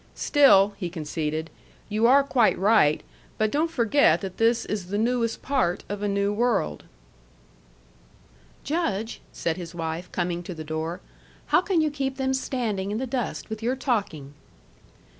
[0.15, 1.51] "Still," he conceded,
[1.87, 3.03] "you are quite right.
[3.37, 6.85] But don't forget that this is the newest part of a new world."
[8.63, 11.01] "Judge," said his wife, coming to the door,
[11.53, 14.33] "how can you keep them standing in the dust with your talking?"